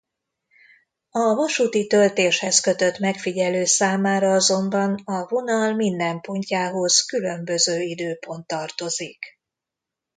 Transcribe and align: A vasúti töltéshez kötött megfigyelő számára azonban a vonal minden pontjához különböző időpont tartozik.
A 1.09 1.33
vasúti 1.35 1.87
töltéshez 1.87 2.59
kötött 2.59 2.97
megfigyelő 2.97 3.65
számára 3.65 4.31
azonban 4.31 4.93
a 5.03 5.27
vonal 5.27 5.73
minden 5.75 6.21
pontjához 6.21 7.01
különböző 7.01 7.81
időpont 7.81 8.47
tartozik. 8.47 9.25